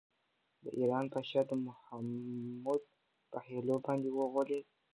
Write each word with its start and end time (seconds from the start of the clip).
د 0.63 0.65
ایران 0.77 1.05
پادشاه 1.13 1.45
د 1.49 1.51
محمود 1.65 2.81
په 3.31 3.37
حيلو 3.45 3.75
باندې 3.85 4.09
وغولېد. 4.11 4.65